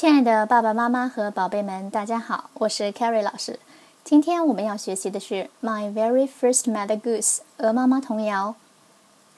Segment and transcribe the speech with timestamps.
[0.00, 3.58] 亲爱的爸爸妈妈和宝贝们，大家好，我是 Carrie 老师。
[4.04, 8.54] 今天我们要学习的是《My Very First met Goose》鹅妈妈童谣。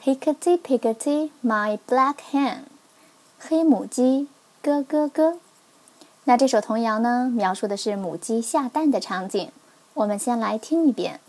[0.05, 2.65] Hickety Pickety, My Black Hen，
[3.39, 4.29] 黑母鸡
[4.61, 5.39] 咯咯咯。
[6.25, 9.51] 那这首童谣呢，描述的是母鸡下蛋的场景。
[9.95, 11.21] 我们先来听一遍。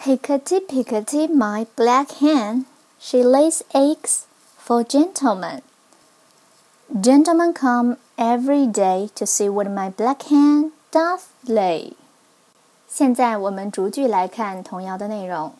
[0.00, 2.66] Hickety Pickety, My Black Hen,
[3.00, 4.20] She lays eggs
[4.64, 5.62] for gentlemen.
[7.01, 11.93] Gentlemen come every day to see what my black hen doth lay。
[12.89, 15.53] 现在我们逐句来看童谣的内容。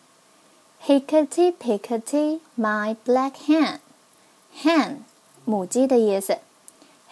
[0.85, 4.97] Hickety pickety, my black hen。hen
[5.45, 6.39] 母鸡的意思。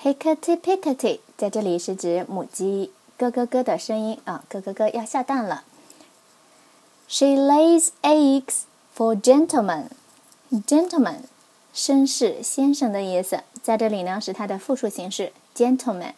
[0.04, 5.63] Hickety pickety 在这里是指母鸡咯咯咯的声音啊，咯咯咯要下蛋了。
[7.08, 8.63] She lays eggs
[8.95, 9.86] for gentlemen.
[10.68, 11.22] Gentlemen
[11.74, 16.12] 绅士、先生的意思，在这里呢是它的复数形式，gentleman。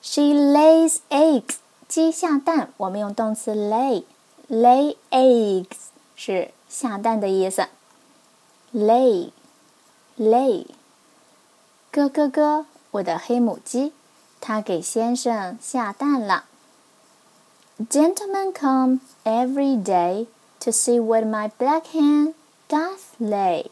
[0.00, 5.76] She lays eggs，鸡下蛋，我们用动词 lay，lay eggs
[6.14, 7.66] 是下蛋的意思。
[8.72, 10.66] lay，lay，
[11.90, 13.92] 咯咯咯，我的黑母鸡，
[14.40, 16.44] 它给先生下蛋了。
[17.90, 20.26] Gentlemen come every day
[20.60, 22.32] to see what my black hen
[22.68, 23.66] Doth lay，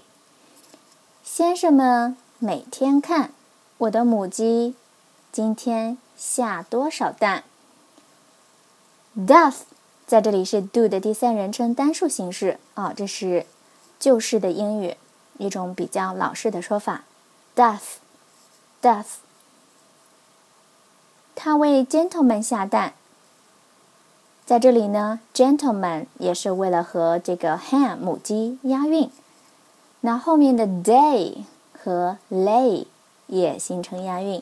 [1.24, 3.32] 先生们每天看
[3.78, 4.76] 我的母鸡
[5.32, 7.42] 今天下多少蛋。
[9.18, 9.62] Doth
[10.06, 13.46] 在这里是 do 的第三人称单数形式啊，这是
[13.98, 14.96] 旧式的英语
[15.38, 17.02] 一种比较老式的说法。
[17.56, 19.06] Doth，doth，
[21.34, 22.94] 他为 gentleman 下蛋。
[24.45, 29.09] 在这里呢，gentleman 也是为了和这个 hen 母鸡押韵，
[30.01, 32.85] 那后面的 day 和 lay
[33.27, 34.41] 也形成押韵。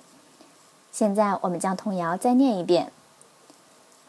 [0.92, 2.92] 现在我们将童谣再念一遍：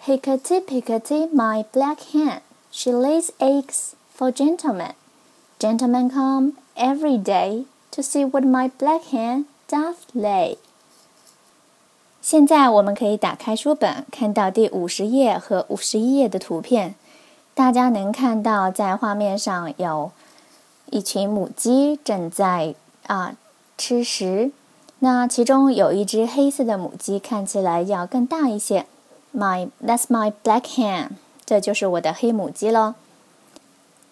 [0.05, 4.93] Hickety pickety, my black hen, she lays eggs for gentlemen.
[5.59, 10.59] Gentlemen come every day to see what my black hen doth lay.
[12.24, 16.96] 现在我们可以打开书本，看到第五十页和五十一页的图片。
[17.54, 20.10] 大家能看到，在画面上有
[20.90, 22.76] 一群母鸡正在
[23.08, 23.36] 啊
[23.78, 24.52] 吃食。
[25.00, 28.86] 那其中有一只黑色的母鸡，看起来要更大一些。
[29.36, 31.10] My that's my black hen，
[31.46, 32.96] 这就是我的黑母鸡喽。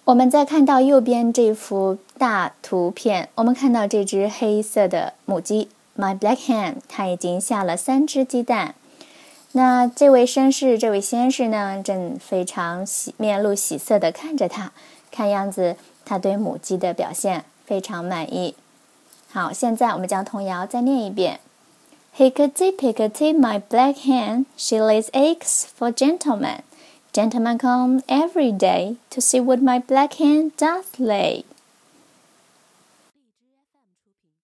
[0.03, 5.69] 我们再看到右边这幅大图片，我们看到这只黑色的母鸡。
[5.97, 8.75] My black hen，它已经下了三只鸡蛋。
[9.53, 14.71] 那这位绅士，这位先生呢，正非常喜面露喜色地看着它。
[15.11, 15.75] 看样子，
[16.05, 18.55] 他对母鸡的表现非常满意。
[19.29, 21.41] 好，现在我们将童谣再念一遍
[22.17, 26.59] ：Hickety pickety, my black hen, she lays eggs for gentlemen.
[27.11, 31.43] Gentlemen come every day to see what my black hen doth lay.